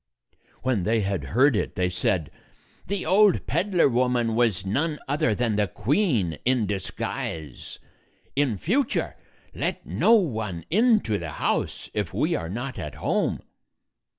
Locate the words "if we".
11.93-12.33